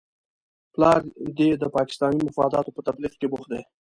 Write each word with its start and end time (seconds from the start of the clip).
پلار 0.73 0.99
دې 1.37 1.49
د 1.57 1.63
پاکستاني 1.77 2.19
مفاداتو 2.29 2.75
په 2.75 2.81
تبلیغ 2.87 3.13
کې 3.19 3.27
بوخت 3.31 3.47
دی؟ 3.51 3.61